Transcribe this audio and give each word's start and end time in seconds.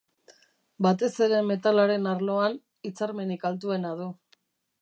Batez 0.85 1.09
ere 1.25 1.41
metalaren 1.51 2.09
arloan, 2.13 2.57
hitzarmenik 2.91 3.49
altuena 3.51 3.97
du. 4.01 4.13